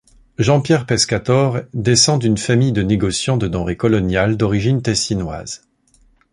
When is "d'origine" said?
4.35-4.81